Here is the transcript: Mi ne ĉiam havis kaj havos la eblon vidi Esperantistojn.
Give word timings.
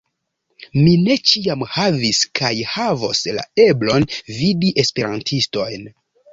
Mi 0.77 0.93
ne 1.01 1.17
ĉiam 1.31 1.65
havis 1.73 2.23
kaj 2.41 2.51
havos 2.71 3.23
la 3.37 3.47
eblon 3.69 4.11
vidi 4.41 4.75
Esperantistojn. 4.87 5.89